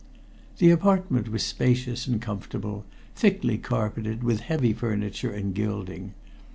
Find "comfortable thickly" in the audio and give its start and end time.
2.19-3.59